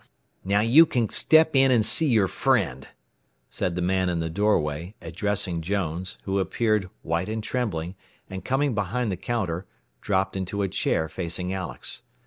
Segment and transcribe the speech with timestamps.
[0.43, 2.87] "Now you can step in and see your friend,"
[3.51, 7.93] said the man in the doorway, addressing Jones, who appeared, white and trembling,
[8.27, 9.67] and coming behind the counter,
[10.01, 12.01] dropped into a chair facing Alex.